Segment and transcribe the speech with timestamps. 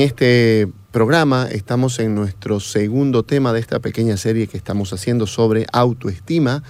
[0.00, 5.26] En este programa estamos en nuestro segundo tema de esta pequeña serie que estamos haciendo
[5.26, 6.62] sobre autoestima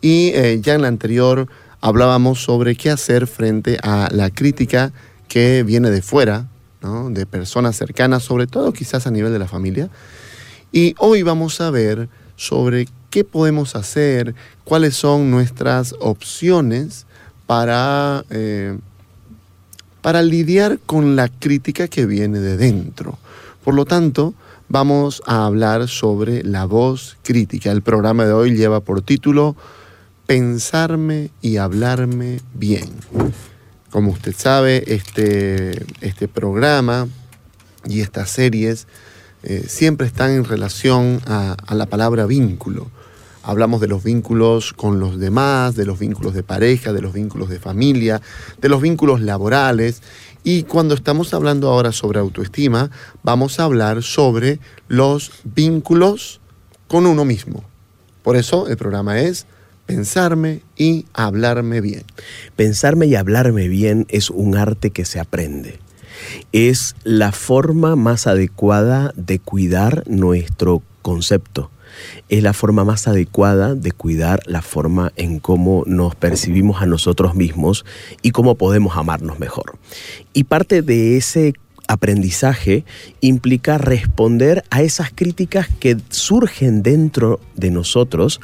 [0.00, 1.46] y eh, ya en la anterior
[1.80, 4.92] hablábamos sobre qué hacer frente a la crítica
[5.28, 6.48] que viene de fuera,
[7.10, 9.88] de personas cercanas, sobre todo quizás a nivel de la familia.
[10.72, 17.06] Y hoy vamos a ver sobre qué podemos hacer, cuáles son nuestras opciones
[17.46, 18.24] para...
[18.30, 18.76] Eh,
[20.02, 23.18] para lidiar con la crítica que viene de dentro.
[23.64, 24.34] Por lo tanto,
[24.68, 27.70] vamos a hablar sobre la voz crítica.
[27.70, 29.56] El programa de hoy lleva por título
[30.26, 32.90] Pensarme y hablarme bien.
[33.90, 37.08] Como usted sabe, este, este programa
[37.86, 38.86] y estas series
[39.42, 42.90] eh, siempre están en relación a la palabra vínculo
[43.42, 47.48] hablamos de los vínculos con los demás, de los vínculos de pareja, de los vínculos
[47.48, 48.20] de familia,
[48.60, 50.02] de los vínculos laborales.
[50.44, 52.90] Y cuando estamos hablando ahora sobre autoestima,
[53.22, 56.40] vamos a hablar sobre los vínculos
[56.88, 57.64] con uno mismo.
[58.22, 59.46] Por eso el programa es
[59.86, 62.04] pensarme y hablarme bien.
[62.56, 65.80] Pensarme y hablarme bien es un arte que se aprende.
[66.52, 71.70] Es la forma más adecuada de cuidar nuestro concepto
[72.28, 77.34] es la forma más adecuada de cuidar la forma en cómo nos percibimos a nosotros
[77.34, 77.84] mismos
[78.22, 79.78] y cómo podemos amarnos mejor.
[80.32, 81.54] Y parte de ese
[81.88, 82.84] aprendizaje
[83.20, 88.40] implica responder a esas críticas que surgen dentro de nosotros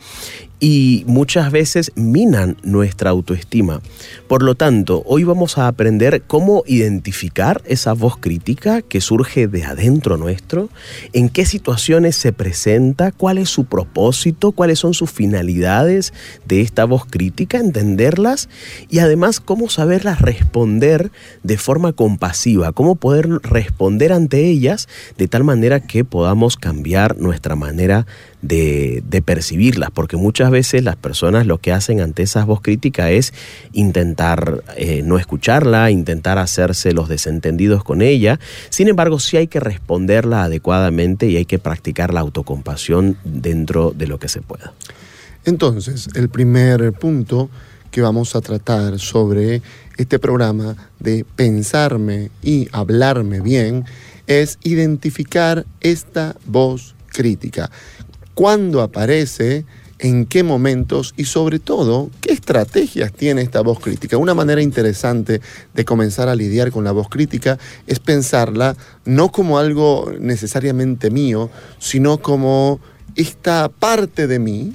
[0.61, 3.81] y muchas veces minan nuestra autoestima.
[4.27, 9.65] Por lo tanto, hoy vamos a aprender cómo identificar esa voz crítica que surge de
[9.65, 10.69] adentro nuestro,
[11.13, 16.13] en qué situaciones se presenta, cuál es su propósito, cuáles son sus finalidades
[16.47, 18.49] de esta voz crítica, entenderlas
[18.89, 25.45] y además cómo saberlas responder de forma compasiva, cómo poder responder ante ellas de tal
[25.45, 28.07] manera que podamos cambiar nuestra manera
[28.43, 33.35] de, percibirlas, porque muchas veces las personas lo que hacen ante esa voz crítica es
[33.73, 38.39] intentar eh, no escucharla, intentar hacerse los desentendidos con ella.
[38.71, 44.07] Sin embargo, sí hay que responderla adecuadamente y hay que practicar la autocompasión dentro de
[44.07, 44.73] lo que se pueda.
[45.45, 47.51] Entonces, el primer punto
[47.91, 49.63] que vamos a tratar sobre
[49.97, 53.85] este programa de pensarme y hablarme bien
[54.27, 57.71] es identificar esta voz crítica
[58.39, 59.65] cuándo aparece,
[59.99, 64.17] en qué momentos y sobre todo qué estrategias tiene esta voz crítica.
[64.17, 65.41] Una manera interesante
[65.75, 71.51] de comenzar a lidiar con la voz crítica es pensarla no como algo necesariamente mío,
[71.81, 72.79] sino como
[73.17, 74.73] esta parte de mí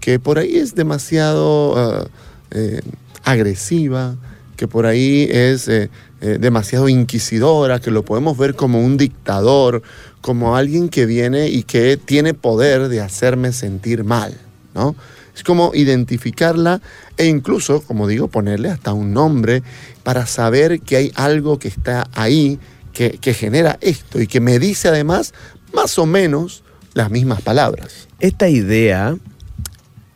[0.00, 2.08] que por ahí es demasiado ah,
[2.50, 2.80] eh,
[3.22, 4.16] agresiva,
[4.56, 5.90] que por ahí es eh,
[6.22, 9.82] eh, demasiado inquisidora, que lo podemos ver como un dictador,
[10.26, 14.36] como alguien que viene y que tiene poder de hacerme sentir mal,
[14.74, 14.96] ¿no?
[15.36, 16.80] Es como identificarla
[17.16, 19.62] e incluso, como digo, ponerle hasta un nombre
[20.02, 22.58] para saber que hay algo que está ahí,
[22.92, 25.32] que, que genera esto y que me dice además
[25.72, 28.08] más o menos las mismas palabras.
[28.18, 29.16] Esta idea,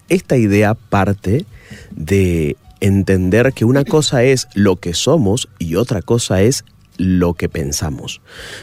[0.09, 1.45] esta idea parte
[1.93, 6.65] de entender que una cosa es lo que somos y otra cosa es
[7.01, 8.21] lo que pensamos.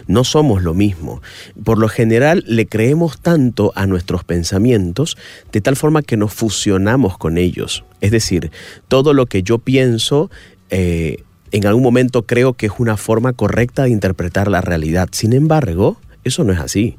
[0.08, 1.22] No somos lo mismo.
[1.64, 5.18] Por lo general le creemos tanto a nuestros pensamientos
[5.52, 7.84] de tal forma que nos fusionamos con ellos.
[8.00, 8.52] Es decir,
[8.88, 10.30] todo lo que yo pienso...
[10.70, 11.24] Eh,
[11.54, 15.08] en algún momento creo que es una forma correcta de interpretar la realidad.
[15.14, 15.98] Sin embargo,
[16.28, 16.98] eso no es así.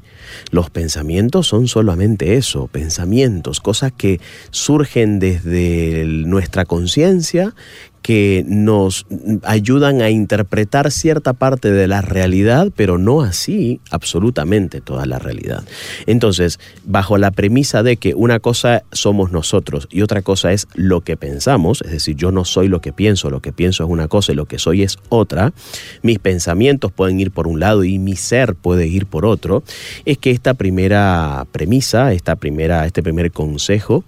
[0.51, 4.19] Los pensamientos son solamente eso, pensamientos, cosas que
[4.49, 7.53] surgen desde nuestra conciencia,
[8.01, 9.05] que nos
[9.43, 15.63] ayudan a interpretar cierta parte de la realidad, pero no así absolutamente toda la realidad.
[16.05, 21.01] Entonces, bajo la premisa de que una cosa somos nosotros y otra cosa es lo
[21.01, 24.07] que pensamos, es decir, yo no soy lo que pienso, lo que pienso es una
[24.07, 25.53] cosa y lo que soy es otra,
[26.01, 29.63] mis pensamientos pueden ir por un lado y mi ser puede ir por otro,
[30.05, 34.03] es que esta primera premisa, esta primera, este primer consejo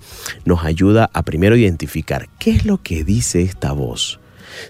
[0.45, 3.81] nos ayuda a primero identificar qué es lo que dice esta voz.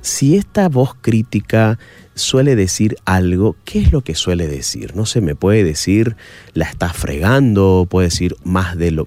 [0.02, 1.80] Si esta voz crítica
[2.14, 4.96] suele decir algo, ¿qué es lo que suele decir?
[4.96, 6.16] No sé, me puede decir,
[6.54, 9.06] la estás fregando, puede decir más de lo,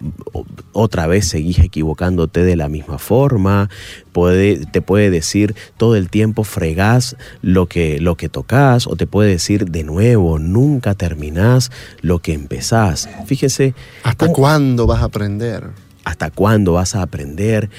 [0.72, 3.68] otra vez seguís equivocándote de la misma forma,
[4.12, 9.06] puede, te puede decir todo el tiempo fregás lo que, lo que tocas, o te
[9.06, 11.70] puede decir de nuevo, nunca terminás
[12.00, 13.08] lo que empezás.
[13.26, 13.74] Fíjese.
[14.02, 15.70] ¿Hasta cuándo vas a aprender?
[16.04, 17.70] ¿Hasta cuándo vas a aprender?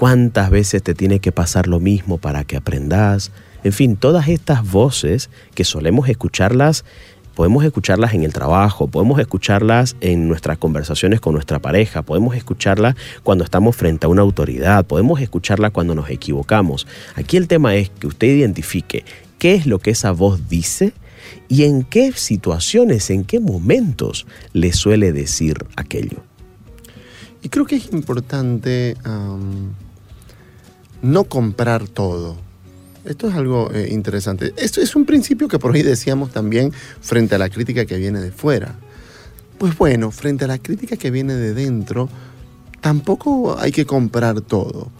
[0.00, 3.32] ¿Cuántas veces te tiene que pasar lo mismo para que aprendas?
[3.64, 6.86] En fin, todas estas voces que solemos escucharlas,
[7.34, 12.94] podemos escucharlas en el trabajo, podemos escucharlas en nuestras conversaciones con nuestra pareja, podemos escucharlas
[13.22, 16.86] cuando estamos frente a una autoridad, podemos escucharla cuando nos equivocamos.
[17.14, 19.04] Aquí el tema es que usted identifique
[19.38, 20.94] qué es lo que esa voz dice
[21.46, 26.22] y en qué situaciones, en qué momentos le suele decir aquello.
[27.42, 28.96] Y creo que es importante
[31.02, 32.36] no comprar todo.
[33.04, 34.52] Esto es algo eh, interesante.
[34.56, 38.20] Esto es un principio que por ahí decíamos también frente a la crítica que viene
[38.20, 38.74] de fuera.
[39.58, 42.08] Pues bueno, frente a la crítica que viene de dentro,
[42.80, 44.90] tampoco hay que comprar todo.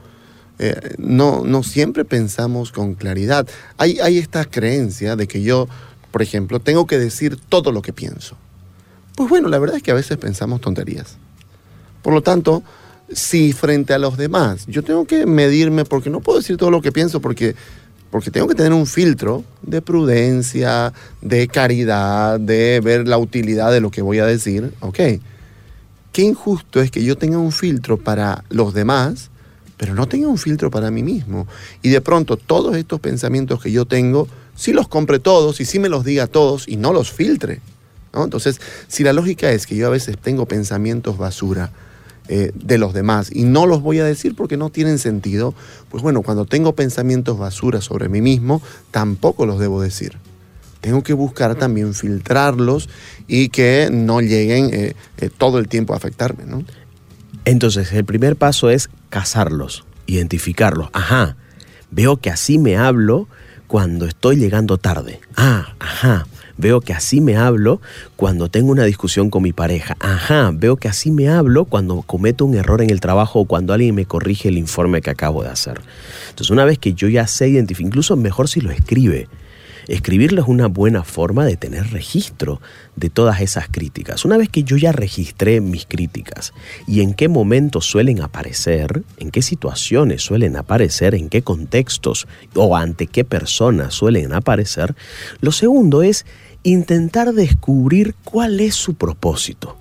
[0.59, 3.47] Eh, no, no siempre pensamos con claridad.
[3.79, 5.69] Hay, hay esta creencia de que yo,
[6.11, 8.37] por ejemplo, tengo que decir todo lo que pienso.
[9.17, 11.17] Pues bueno, la verdad es que a veces pensamos tonterías.
[12.03, 12.63] Por lo tanto,
[13.13, 16.81] si frente a los demás yo tengo que medirme porque no puedo decir todo lo
[16.81, 17.55] que pienso porque,
[18.11, 23.81] porque tengo que tener un filtro de prudencia, de caridad, de ver la utilidad de
[23.81, 24.99] lo que voy a decir, ok.
[26.13, 29.31] Qué injusto es que yo tenga un filtro para los demás,
[29.77, 31.47] pero no tenga un filtro para mí mismo.
[31.83, 34.27] Y de pronto todos estos pensamientos que yo tengo,
[34.57, 37.61] sí los compre todos y sí me los diga todos y no los filtre.
[38.13, 41.71] Entonces, si la lógica es que yo a veces tengo pensamientos basura,
[42.33, 45.53] eh, de los demás y no los voy a decir porque no tienen sentido,
[45.89, 48.63] pues bueno, cuando tengo pensamientos basura sobre mí mismo,
[48.93, 50.17] tampoco los debo decir.
[50.81, 52.89] Tengo que buscar también filtrarlos
[53.27, 56.63] y que no lleguen eh, eh, todo el tiempo a afectarme, ¿no?
[57.45, 60.89] Entonces, el primer paso es cazarlos, identificarlos.
[60.93, 61.37] Ajá,
[61.91, 63.27] veo que así me hablo
[63.67, 65.21] cuando estoy llegando tarde.
[65.35, 66.29] Ah, ajá,
[66.61, 67.81] Veo que así me hablo
[68.17, 69.97] cuando tengo una discusión con mi pareja.
[69.99, 73.73] Ajá, veo que así me hablo cuando cometo un error en el trabajo o cuando
[73.73, 75.81] alguien me corrige el informe que acabo de hacer.
[76.29, 79.27] Entonces, una vez que yo ya sé identificar, incluso mejor si lo escribe,
[79.91, 82.61] Escribirlo es una buena forma de tener registro
[82.95, 84.25] de todas esas críticas.
[84.25, 86.55] Una vez que yo ya registré mis críticas
[86.87, 92.77] y en qué momentos suelen aparecer, en qué situaciones suelen aparecer, en qué contextos o
[92.77, 94.95] ante qué personas suelen aparecer,
[95.41, 96.25] lo segundo es
[96.63, 99.77] intentar descubrir cuál es su propósito,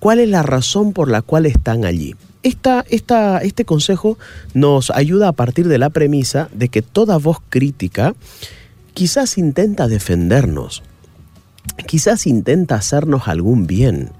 [0.00, 2.16] cuál es la razón por la cual están allí.
[2.42, 4.18] Esta, este consejo
[4.54, 8.16] nos ayuda a partir de la premisa de que toda voz crítica
[8.94, 10.82] quizás intenta defendernos,
[11.86, 14.10] quizás intenta hacernos algún bien,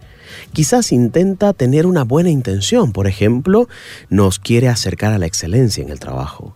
[0.53, 3.69] quizás intenta tener una buena intención, por ejemplo,
[4.09, 6.55] nos quiere acercar a la excelencia en el trabajo,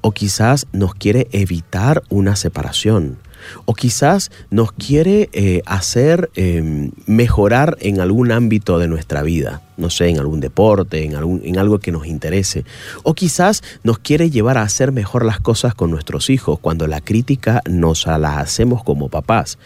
[0.00, 3.18] o quizás nos quiere evitar una separación,
[3.64, 9.90] o quizás nos quiere eh, hacer em, mejorar en algún ámbito de nuestra vida, no
[9.90, 12.64] sé, en algún deporte, en, algún, en algo que nos interese,
[13.02, 17.00] o quizás nos quiere llevar a hacer mejor las cosas con nuestros hijos cuando la
[17.00, 19.58] crítica nos la hacemos como papás.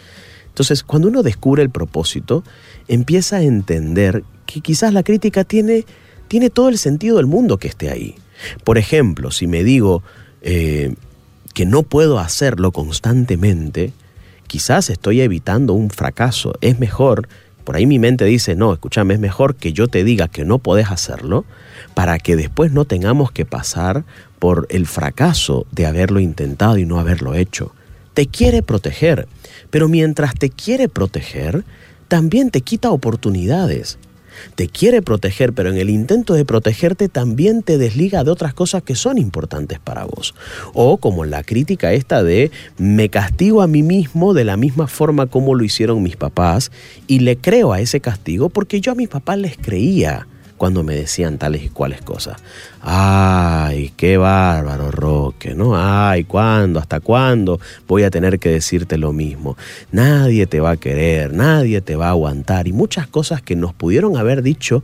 [0.47, 2.43] Entonces, cuando uno descubre el propósito,
[2.87, 5.85] empieza a entender que quizás la crítica tiene,
[6.27, 8.15] tiene todo el sentido del mundo que esté ahí.
[8.63, 10.03] Por ejemplo, si me digo,
[10.41, 10.95] eh,
[11.59, 13.91] que no puedo hacerlo constantemente,
[14.47, 16.53] quizás estoy evitando un fracaso.
[16.61, 17.27] Es mejor,
[17.65, 20.59] por ahí mi mente dice, no, escúchame, es mejor que yo te diga que no
[20.59, 21.43] podés hacerlo
[21.95, 24.05] para que después no tengamos que pasar
[24.39, 27.73] por el fracaso de haberlo intentado y no haberlo hecho.
[28.13, 29.27] Te quiere proteger,
[29.69, 31.65] pero mientras te quiere proteger,
[32.07, 33.99] también te quita oportunidades
[34.55, 38.83] te quiere proteger, pero en el intento de protegerte también te desliga de otras cosas
[38.83, 40.35] que son importantes para vos.
[40.73, 45.27] O como la crítica esta de me castigo a mí mismo de la misma forma
[45.27, 46.71] como lo hicieron mis papás
[47.07, 50.27] y le creo a ese castigo porque yo a mis papás les creía
[50.59, 52.37] cuando me decían tales y cuales cosas.
[52.81, 55.71] Ay, qué bárbaro, Roque, ¿no?
[55.75, 56.79] Ay, ¿cuándo?
[56.79, 59.57] ¿Hasta cuándo voy a tener que decirte lo mismo?
[59.93, 62.67] Nadie te va a querer, nadie te va a aguantar.
[62.67, 64.83] Y muchas cosas que nos pudieron haber dicho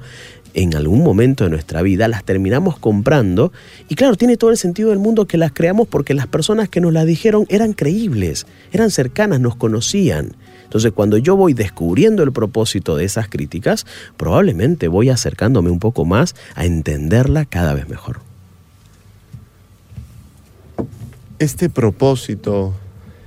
[0.56, 3.52] en algún momento de nuestra vida, las terminamos comprando.
[3.90, 6.80] Y claro, tiene todo el sentido del mundo que las creamos porque las personas que
[6.80, 10.34] nos las dijeron eran creíbles, eran cercanas, nos conocían.
[10.64, 13.86] Entonces, cuando yo voy descubriendo el propósito de esas críticas,
[14.16, 18.22] probablemente voy acercándome un poco más a entenderla cada vez mejor.
[21.38, 22.74] Este propósito,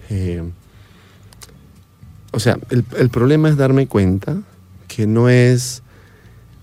[0.08, 0.42] eh,
[2.32, 4.38] o sea, el, el problema es darme cuenta
[4.88, 5.82] que no es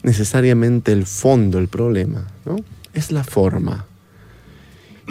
[0.06, 2.58] necesariamente el fondo el problema, ¿no?
[2.94, 3.86] Es la forma.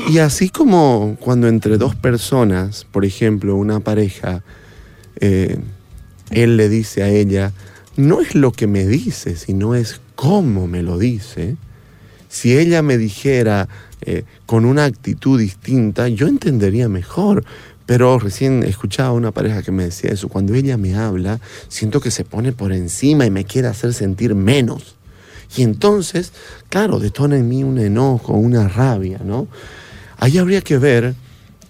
[0.08, 4.42] Y así como cuando entre dos personas, por ejemplo, una pareja,
[5.16, 5.58] eh,
[6.30, 7.52] él le dice a ella,
[7.96, 11.56] no es lo que me dice, sino es cómo me lo dice.
[12.28, 13.68] Si ella me dijera
[14.00, 17.44] eh, con una actitud distinta, yo entendería mejor.
[17.86, 20.28] Pero recién escuchaba a una pareja que me decía eso.
[20.28, 24.34] Cuando ella me habla, siento que se pone por encima y me quiere hacer sentir
[24.34, 24.96] menos.
[25.56, 26.32] Y entonces,
[26.70, 29.46] claro, detona en mí un enojo, una rabia, ¿no?
[30.16, 31.14] Ahí habría que ver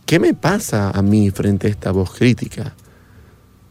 [0.06, 2.75] qué me pasa a mí frente a esta voz crítica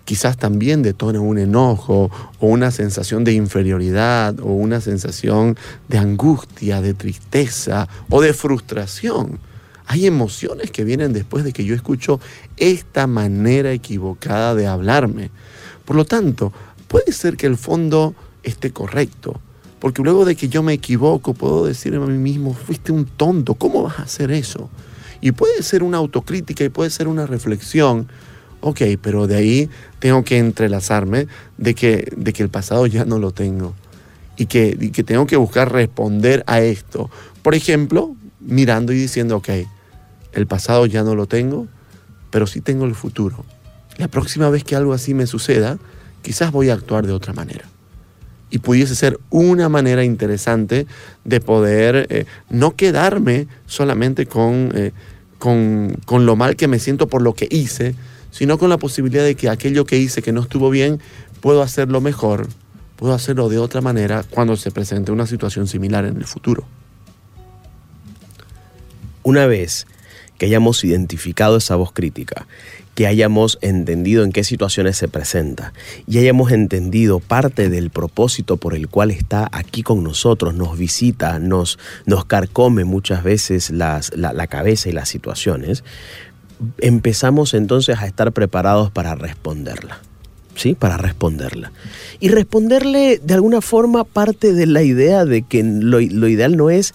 [0.05, 5.57] quizás también detona un enojo o una sensación de inferioridad o una sensación
[5.87, 9.39] de angustia, de tristeza o de frustración.
[9.93, 12.19] Hay emociones que vienen después de que yo escucho
[12.57, 15.29] esta manera equivocada de hablarme.
[15.85, 16.51] Por lo tanto,
[16.87, 19.39] puede ser que el fondo esté correcto,
[19.77, 23.53] porque luego de que yo me equivoco puedo decirme a mí mismo, fuiste un tonto,
[23.53, 24.67] ¿cómo vas a hacer eso?
[25.21, 28.07] Y puede ser una autocrítica y puede ser una reflexión
[28.65, 29.69] Ok, pero de ahí
[29.99, 33.75] tengo que entrelazarme de que, de que el pasado ya no lo tengo
[34.37, 37.11] y que, y que tengo que buscar responder a esto.
[37.41, 39.49] Por ejemplo, mirando y diciendo, ok,
[40.33, 41.67] el pasado ya no lo tengo,
[42.29, 43.45] pero sí tengo el futuro.
[43.97, 45.77] La próxima vez que algo así me suceda,
[46.21, 47.65] quizás voy a actuar de otra manera.
[48.49, 50.87] Y pudiese ser una manera interesante
[51.23, 54.91] de poder eh, no quedarme solamente con, eh,
[55.39, 57.95] con, con lo mal que me siento por lo que hice,
[58.31, 60.99] sino con la posibilidad de que aquello que hice que no estuvo bien,
[61.39, 62.47] puedo hacerlo mejor,
[62.95, 66.65] puedo hacerlo de otra manera cuando se presente una situación similar en el futuro.
[69.23, 69.87] Una vez
[70.43, 72.47] que hayamos identificado esa voz crítica,
[72.95, 75.71] que hayamos entendido en qué situaciones se presenta
[76.05, 81.39] y hayamos entendido parte del propósito por el cual está aquí con nosotros, nos visita,
[81.39, 85.85] nos, nos carcome muchas veces la, la cabeza y las situaciones,
[86.79, 90.01] empezamos entonces a estar preparados para responderla.
[90.55, 90.75] ¿Sí?
[90.75, 91.71] Para responderla.
[92.19, 96.69] Y responderle de alguna forma parte de la idea de que lo, lo ideal no
[96.69, 96.93] es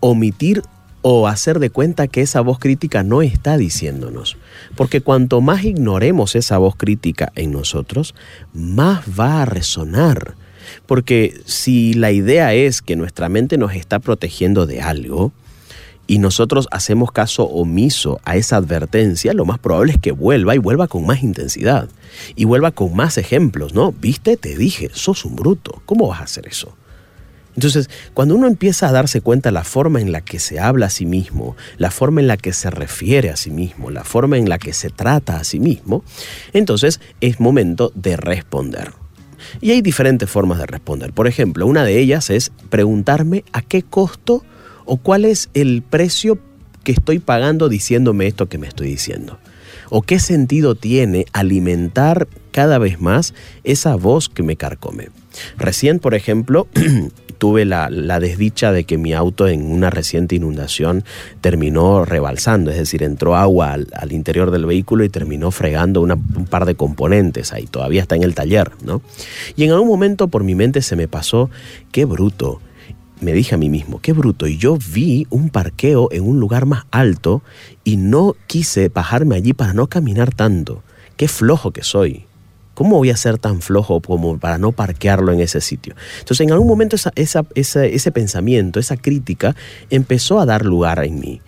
[0.00, 0.62] omitir
[1.02, 4.36] o hacer de cuenta que esa voz crítica no está diciéndonos.
[4.76, 8.14] Porque cuanto más ignoremos esa voz crítica en nosotros,
[8.54, 10.34] más va a resonar.
[10.86, 15.32] Porque si la idea es que nuestra mente nos está protegiendo de algo,
[16.06, 20.58] y nosotros hacemos caso omiso a esa advertencia, lo más probable es que vuelva y
[20.58, 21.88] vuelva con más intensidad
[22.34, 23.92] y vuelva con más ejemplos, ¿no?
[23.92, 26.76] Viste, te dije, sos un bruto, ¿cómo vas a hacer eso?
[27.54, 30.90] Entonces, cuando uno empieza a darse cuenta la forma en la que se habla a
[30.90, 34.48] sí mismo, la forma en la que se refiere a sí mismo, la forma en
[34.48, 36.02] la que se trata a sí mismo,
[36.52, 38.92] entonces es momento de responder.
[39.60, 41.12] Y hay diferentes formas de responder.
[41.12, 44.44] Por ejemplo, una de ellas es preguntarme a qué costo
[44.84, 46.38] ¿O cuál es el precio
[46.84, 49.38] que estoy pagando diciéndome esto que me estoy diciendo?
[49.90, 55.10] ¿O qué sentido tiene alimentar cada vez más esa voz que me carcome?
[55.56, 56.66] Recién, por ejemplo,
[57.42, 57.88] tuve la,
[58.20, 61.02] desdicha de que mi auto en una reciente inundación
[61.40, 66.66] terminó rebalsando, es decir, entró agua al, interior del vehículo y terminó fregando un par
[66.66, 69.02] de componentes ahí, todavía está en el taller, ¿no?
[69.56, 71.50] Y en algún momento por mi mente se me pasó,
[71.90, 72.60] qué bruto,
[73.20, 76.64] me dije a mí mismo, qué bruto, y yo vi un parqueo en un lugar
[76.64, 77.42] más alto
[77.82, 80.84] y no quise bajarme allí para no caminar tanto.
[81.16, 82.24] Qué flojo que soy.
[82.74, 85.94] ¿Cómo voy a ser tan flojo como para no parquearlo en ese sitio?
[86.20, 89.54] Entonces, en algún momento ese pensamiento, esa crítica,
[89.90, 91.40] empezó a dar lugar en mí.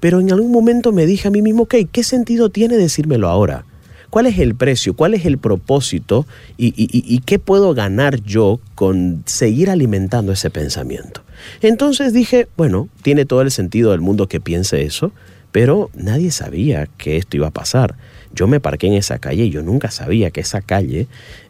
[0.00, 3.64] Pero en algún momento me dije a mí mismo, ok, ¿qué sentido tiene decírmelo ahora?
[4.12, 4.94] ¿Cuál es el precio?
[4.94, 6.26] ¿Cuál es el propósito?
[6.58, 11.22] ¿Y, qué puedo ganar yo con seguir alimentando ese pensamiento?
[11.62, 15.12] Entonces dije, bueno, tiene todo el sentido del mundo que piense eso,
[15.50, 17.94] pero nadie sabía que esto iba a pasar.
[18.34, 21.06] Yo me parqué en esa calle y yo nunca sabía que esa calle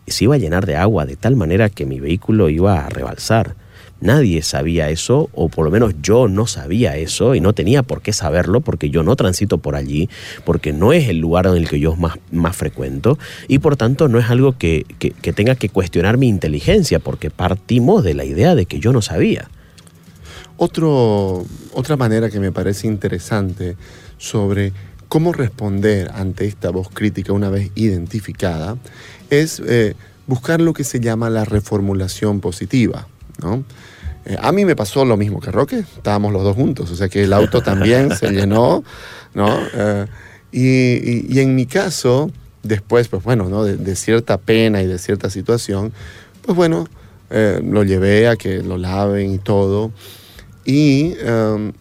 [0.06, 3.54] se iba a llenar de agua de tal manera que mi vehículo iba a rebalsar.
[4.00, 8.02] Nadie sabía eso, o por lo menos yo no sabía eso, y no tenía por
[8.02, 10.08] qué saberlo, porque yo no transito por allí,
[10.44, 14.08] porque no es el lugar en el que yo más, más frecuento, y por tanto
[14.08, 18.56] no es algo que, que tenga que cuestionar mi inteligencia, porque partimos de la idea
[18.56, 19.48] de que yo no sabía.
[20.56, 23.76] Otra manera que me parece interesante
[24.16, 24.72] sobre
[25.12, 28.78] cómo responder ante esta voz crítica una vez identificada
[29.28, 29.94] es eh,
[30.26, 33.06] buscar lo que se llama la reformulación positiva.
[33.42, 33.62] ¿no?
[34.24, 37.10] Eh, a mí me pasó lo mismo que Roque, estábamos los dos juntos, o sea
[37.10, 38.84] que el auto también se llenó,
[39.34, 39.54] ¿no?
[39.74, 40.06] Eh,
[40.50, 42.30] y, en mi caso,
[42.62, 43.64] después, pues bueno, ¿no?
[43.64, 45.92] de, cierta pena y de cierta situación,
[46.40, 46.88] pues bueno,
[47.28, 49.92] lo llevé a que lo laven y todo.
[50.64, 51.74] Y em,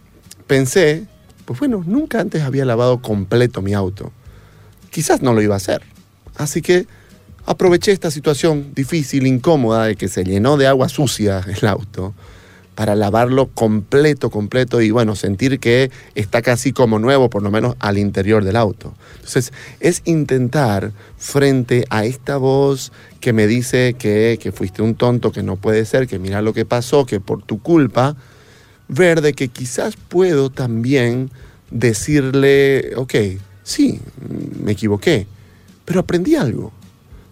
[0.48, 1.06] pensé,
[1.51, 4.13] pues bueno, nunca antes había lavado completo mi auto.
[4.89, 5.81] Quizás no lo iba a hacer.
[6.38, 6.88] Así que
[7.46, 12.13] aproveché esta situación difícil, incómoda, de que se llenó de agua sucia el auto,
[12.74, 17.75] para lavarlo completo, completo y bueno, sentir que está casi como nuevo, por lo menos
[17.79, 18.93] al interior del auto.
[19.15, 25.34] Entonces, es intentar frente a esta voz que me dice que, que fuiste un tonto,
[25.34, 28.15] que no puede ser, que mira lo que pasó, que por tu culpa,
[28.91, 31.31] ver de que quizás puedo también
[31.71, 33.15] decirle, ok,
[33.63, 34.00] sí,
[34.63, 35.25] me equivoqué,
[35.86, 36.71] pero aprendí algo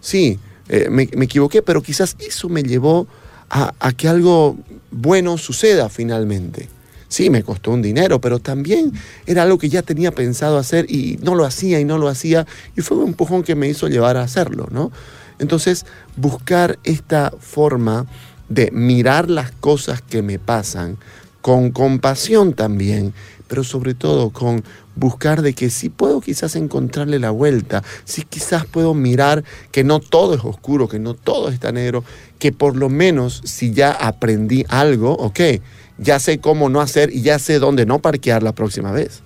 [0.00, 0.38] sí,
[0.68, 3.06] eh, me, equivoqué, pero quizás eso me llevó
[3.50, 4.56] a, que algo
[4.90, 6.68] bueno suceda finalmente.
[7.08, 8.92] Sí, me costó un dinero, pero también
[9.26, 12.46] era algo que ya tenía pensado hacer y no lo hacía y no lo hacía
[12.76, 14.92] y fue un empujón que me hizo llevar a hacerlo, ¿no?
[15.40, 15.86] Entonces,
[16.16, 18.06] buscar esta forma
[18.48, 20.98] de mirar las cosas que me pasan
[21.40, 23.14] con compasión también,
[23.48, 24.62] pero sobre todo con
[24.94, 30.00] buscar de que si puedo quizás encontrarle la vuelta, si quizás puedo mirar que no
[30.00, 32.04] todo es oscuro, que no todo está negro,
[32.38, 35.40] que por lo menos si ya aprendí algo, ok,
[35.98, 39.22] ya sé cómo no hacer y ya sé dónde no parquear la próxima vez.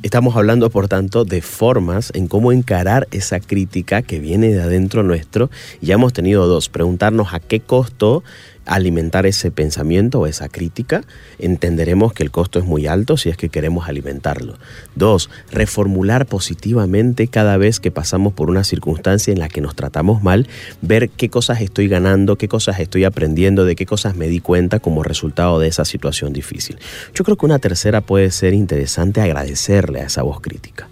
[0.00, 5.02] Estamos hablando, por tanto, de formas en cómo encarar esa crítica que viene de adentro
[5.02, 5.50] nuestro.
[5.80, 8.22] Ya hemos tenido dos, preguntarnos a qué costo
[8.68, 11.02] alimentar ese pensamiento o esa crítica,
[11.38, 14.58] entenderemos que el costo es muy alto si es que queremos alimentarlo.
[14.94, 20.22] Dos, reformular positivamente cada vez que pasamos por una circunstancia en la que nos tratamos
[20.22, 20.46] mal,
[20.82, 24.78] ver qué cosas estoy ganando, qué cosas estoy aprendiendo, de qué cosas me di cuenta
[24.78, 26.78] como resultado de esa situación difícil.
[27.14, 30.88] Yo creo que una tercera puede ser interesante agradecerle a esa voz crítica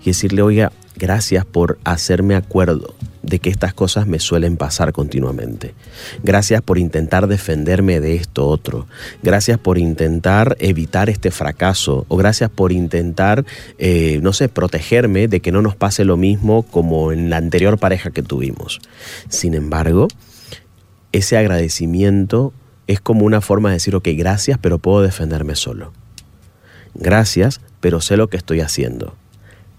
[0.00, 5.74] y decirle, oiga, gracias por hacerme acuerdo de que estas cosas me suelen pasar continuamente.
[6.22, 8.86] Gracias por intentar defenderme de esto otro.
[9.22, 12.04] Gracias por intentar evitar este fracaso.
[12.08, 13.44] O gracias por intentar,
[13.78, 17.78] eh, no sé, protegerme de que no nos pase lo mismo como en la anterior
[17.78, 18.80] pareja que tuvimos.
[19.28, 20.08] Sin embargo,
[21.12, 22.52] ese agradecimiento
[22.86, 25.92] es como una forma de decir, ok, gracias, pero puedo defenderme solo.
[26.94, 29.14] Gracias, pero sé lo que estoy haciendo.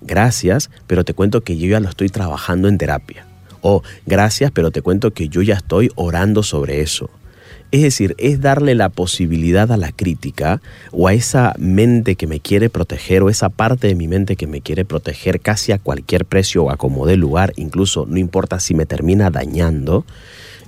[0.01, 3.25] Gracias, pero te cuento que yo ya lo estoy trabajando en terapia.
[3.63, 7.09] O gracias, pero te cuento que yo ya estoy orando sobre eso.
[7.71, 12.39] Es decir, es darle la posibilidad a la crítica o a esa mente que me
[12.39, 16.25] quiere proteger o esa parte de mi mente que me quiere proteger casi a cualquier
[16.25, 20.05] precio o a como dé lugar, incluso no importa si me termina dañando,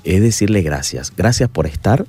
[0.04, 1.14] es decirle gracias.
[1.16, 2.06] Gracias por estar,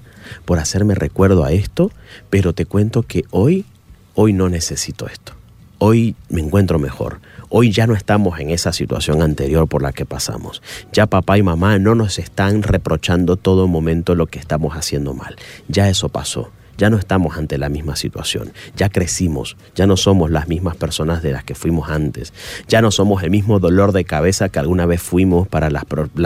[0.47, 1.91] por hacerme recuerdo a esto,
[2.31, 3.67] pero te cuento que hoy,
[4.15, 5.35] hoy no necesito esto.
[5.79, 7.21] Hoy me encuentro mejor.
[7.49, 10.63] Hoy ya no estamos en esa situación anterior por la que pasamos.
[10.93, 15.37] Ya papá y mamá no nos están reprochando todo momento lo que estamos haciendo mal.
[15.69, 16.51] Ya eso pasó.
[16.77, 18.53] Ya no estamos ante la misma situación.
[18.77, 19.57] Ya crecimos.
[19.77, 22.33] Ya no somos las mismas personas de las que fuimos antes.
[22.69, 25.85] Ya no somos el mismo dolor de cabeza que alguna vez fuimos para las,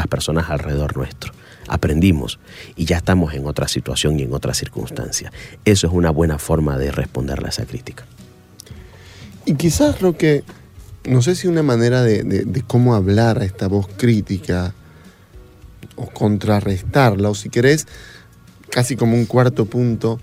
[0.08, 1.32] personas alrededor nuestro
[1.68, 2.40] aprendimos
[2.74, 5.30] y ya estamos en otra situación y en otra circunstancia.
[5.64, 8.04] Eso es una buena forma de responderle a esa crítica.
[9.44, 10.42] Y quizás lo que,
[11.04, 14.74] no sé si una manera de, cómo hablar a esta voz crítica
[15.96, 17.86] o contrarrestarla, o si querés,
[18.70, 20.20] casi como un cuarto punto,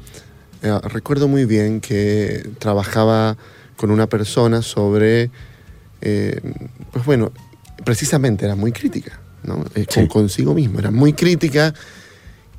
[0.61, 3.37] eh, recuerdo muy bien que trabajaba
[3.75, 5.29] con una persona sobre,
[6.01, 6.41] eh,
[6.91, 7.31] pues bueno,
[7.83, 9.63] precisamente era muy crítica, ¿no?
[9.75, 11.73] Eh, con consigo mismo, era muy crítica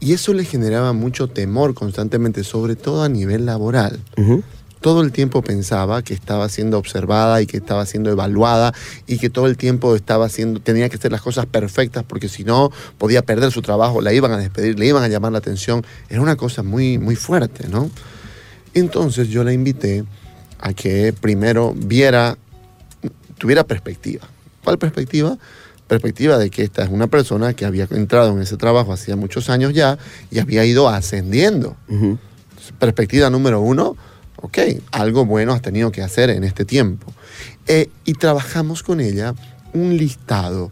[0.00, 4.00] y eso le generaba mucho temor constantemente, sobre todo a nivel laboral
[4.80, 8.72] todo el tiempo pensaba que estaba siendo observada y que estaba siendo evaluada
[9.06, 12.44] y que todo el tiempo estaba haciendo, tenía que hacer las cosas perfectas porque si
[12.44, 15.84] no podía perder su trabajo, la iban a despedir, le iban a llamar la atención.
[16.08, 17.90] Era una cosa muy, muy fuerte, ¿no?
[18.74, 20.04] Entonces yo la invité
[20.60, 22.36] a que primero viera,
[23.38, 24.28] tuviera perspectiva.
[24.64, 25.38] ¿Cuál perspectiva?
[25.88, 29.48] perspectiva de que esta es una persona que había entrado en ese trabajo hacía muchos
[29.48, 29.98] años ya
[30.30, 31.76] y había ido ascendiendo.
[32.78, 33.96] Perspectiva número uno,
[34.42, 34.58] ok,
[34.92, 37.12] algo bueno has tenido que hacer en este tiempo.
[37.66, 39.34] Eh, y trabajamos con ella
[39.72, 40.70] un listado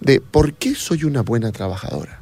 [0.00, 2.20] de por qué soy una buena trabajadora.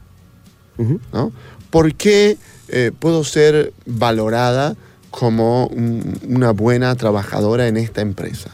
[1.13, 1.33] ¿no?
[1.71, 4.77] ¿Por qué eh, puedo ser valorada
[5.11, 8.51] como una buena trabajadora en esta empresa?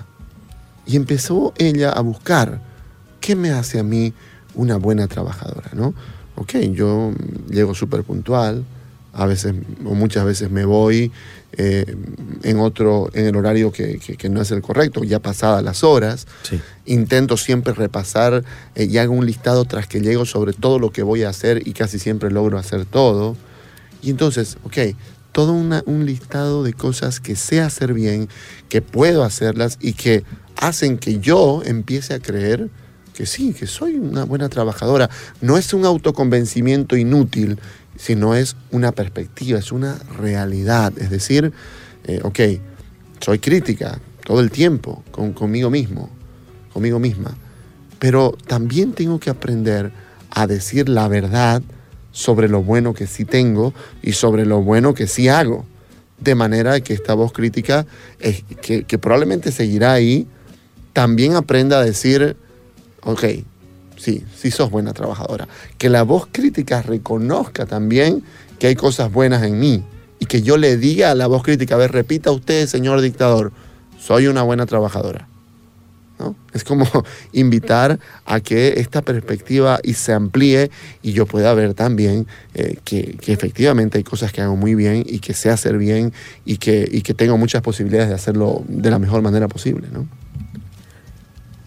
[0.87, 2.61] Y empezó ella a buscar
[3.21, 4.13] qué me hace a mí
[4.55, 5.95] una buena trabajadora, ¿no?
[6.37, 7.13] Ok, yo
[7.49, 8.65] llego súper puntual,
[9.17, 11.11] a veces o muchas veces me voy
[11.53, 11.97] eh,
[12.43, 13.99] en otro, en el horario que,
[14.29, 16.27] no es el correcto, ya pasadas las horas.
[16.85, 21.03] Intento siempre repasar eh, y hago un listado tras que llego sobre todo lo que
[21.03, 23.37] voy a hacer y casi siempre logro hacer todo.
[24.03, 24.79] Y entonces, ok,
[25.33, 28.29] todo un listado de cosas que sé hacer bien,
[28.69, 30.25] que puedo hacerlas y que
[30.57, 32.69] hacen que yo empiece a creer
[33.17, 35.09] que sí, que soy una buena trabajadora.
[35.41, 37.59] No es un autoconvencimiento inútil,
[37.97, 40.93] sino es una perspectiva, es una realidad.
[40.99, 41.53] Es decir,
[42.05, 42.41] eh, ok,
[43.21, 46.11] soy crítica todo el tiempo con, conmigo mismo,
[46.73, 47.37] conmigo misma,
[47.99, 49.93] pero también tengo que aprender
[50.31, 51.63] a decir la verdad
[52.13, 55.65] sobre lo bueno que sí tengo y sobre lo bueno que sí hago.
[56.19, 57.87] De manera que esta voz crítica,
[58.63, 60.27] que, que probablemente seguirá ahí,
[60.95, 62.37] también aprenda a decir,
[63.03, 63.23] ok,
[63.97, 65.49] sí, sí sos buena trabajadora.
[65.79, 68.23] Que la voz crítica reconozca también
[68.59, 69.85] que hay cosas buenas en mí
[70.19, 73.53] y que yo le diga a la voz crítica, a ver, repita usted, señor dictador,
[73.99, 75.29] soy una buena trabajadora.
[76.19, 76.35] ¿No?
[76.55, 76.87] Es como
[77.33, 80.71] invitar a que esta perspectiva se amplíe
[81.03, 85.19] y yo pueda ver también eh, que, efectivamente hay cosas que hago muy bien y
[85.19, 86.15] que sé hacer bien
[86.47, 89.89] y que, y que tengo muchas posibilidades de hacerlo de la mejor manera posible.
[89.93, 90.09] ¿no?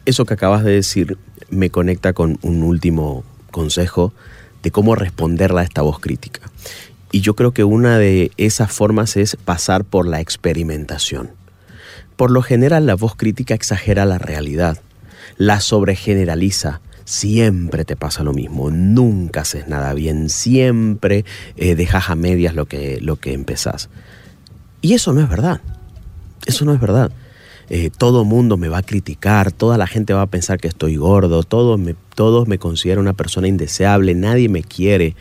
[0.06, 1.20] Eso que acabas de decir
[1.51, 4.13] me conecta con un último consejo
[4.63, 6.41] de cómo responderla a esta voz crítica.
[7.12, 11.31] Y yo creo que una de esas formas es pasar por la experimentación.
[12.15, 14.79] Por lo general la voz crítica exagera la realidad,
[15.38, 22.15] la sobregeneraliza, siempre te pasa lo mismo, nunca haces nada bien, siempre eh, dejas a
[22.15, 23.89] medias lo que, lo que empezás.
[24.81, 25.62] Y eso no es verdad,
[26.45, 27.12] eso no es verdad.
[27.69, 30.95] Eh, todo mundo me va a criticar, toda la gente va a pensar que estoy
[30.95, 35.15] gordo, todos me, todos me consideran una persona indeseable, nadie me quiere.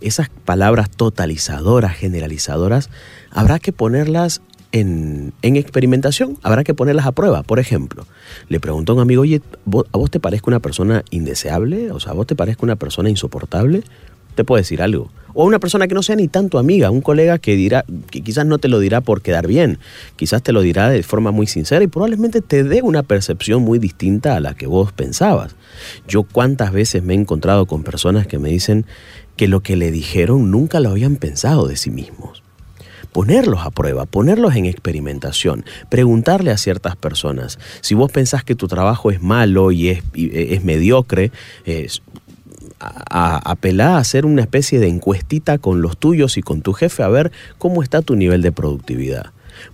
[0.00, 2.90] Esas palabras totalizadoras, generalizadoras,
[3.30, 7.44] habrá que ponerlas en, en, experimentación, habrá que ponerlas a prueba.
[7.44, 8.04] Por ejemplo,
[8.48, 9.40] le preguntó a un amigo, oye,
[9.92, 11.92] ¿a vos te parezca una persona indeseable?
[11.92, 13.84] O sea, ¿a vos te parezca una persona insoportable?
[14.34, 15.10] Te puedo decir algo.
[15.34, 18.44] O una persona que no sea ni tanto amiga, un colega que dirá, que quizás
[18.44, 19.78] no te lo dirá por quedar bien,
[20.16, 23.78] quizás te lo dirá de forma muy sincera y probablemente te dé una percepción muy
[23.78, 25.56] distinta a la que vos pensabas.
[26.06, 28.84] Yo cuántas veces me he encontrado con personas que me dicen
[29.36, 32.42] que lo que le dijeron nunca lo habían pensado de sí mismos
[33.12, 38.68] ponerlos a prueba, ponerlos en experimentación, preguntarle a ciertas personas, si vos pensás que tu
[38.68, 41.30] trabajo es malo y es, es mediocre,
[42.82, 47.02] a, apelar a hacer una especie de encuestita con los tuyos y con tu jefe
[47.02, 49.26] a ver cómo está tu nivel de productividad.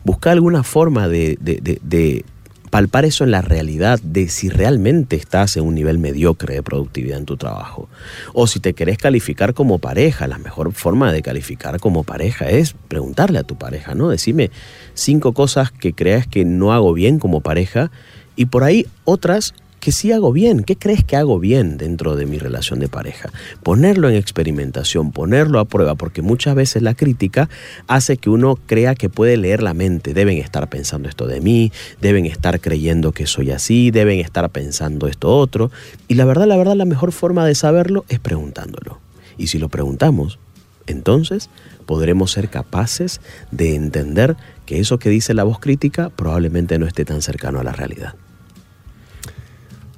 [0.04, 2.24] Busca alguna forma de, de,
[2.70, 7.16] palpar eso en la realidad de si realmente estás en un nivel mediocre de productividad
[7.16, 7.88] en tu trabajo.
[8.34, 12.74] O si te querés calificar como pareja, la mejor forma de calificar como pareja es
[12.88, 14.10] preguntarle a tu pareja, ¿no?
[14.10, 14.50] Decime
[14.92, 17.90] cinco cosas que creas que no hago bien como pareja
[18.36, 19.54] y por ahí otras
[19.88, 23.30] que sí hago bien, qué crees que hago bien dentro de mi relación de pareja.
[23.62, 27.48] Ponerlo en experimentación, ponerlo a prueba, porque muchas veces la crítica
[27.86, 30.12] hace que uno crea que puede leer la mente.
[30.12, 31.72] Deben estar pensando esto de mí,
[32.02, 35.70] deben estar creyendo que soy así, deben estar pensando esto otro.
[36.06, 39.00] Y la verdad, la verdad, la mejor forma de saberlo es preguntándolo.
[39.38, 40.38] Y si lo preguntamos,
[40.86, 41.48] entonces
[41.86, 43.22] podremos ser capaces
[43.52, 47.64] de entender que eso que dice la voz crítica probablemente no esté tan cercano a
[47.64, 48.16] la realidad.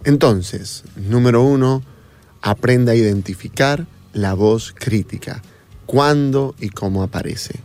[0.04, 1.82] Entonces, número uno,
[2.40, 5.42] aprenda a identificar la voz crítica,
[5.86, 7.60] cuándo y cómo aparece.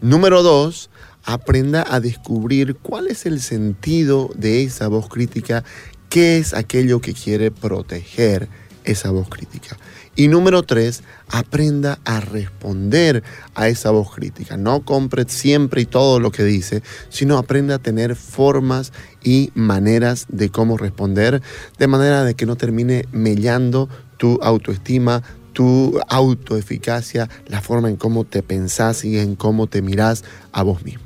[0.00, 0.90] Número dos,
[1.24, 5.64] aprenda a descubrir cuál es el sentido de esa voz crítica,
[6.08, 8.48] qué es aquello que quiere proteger
[8.84, 9.76] esa voz crítica.
[10.16, 14.56] Y número tres, aprenda a responder a esa voz crítica.
[14.56, 18.92] No compre siempre y todo lo que dice, sino aprenda a tener formas
[19.22, 21.42] y maneras de cómo responder,
[21.78, 28.24] de manera de que no termine mellando tu autoestima, tu autoeficacia, la forma en cómo
[28.24, 31.04] te pensás y en cómo te mirás a vos mismo.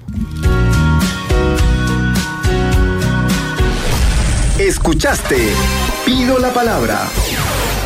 [4.59, 5.37] Escuchaste
[6.05, 7.07] Pido la palabra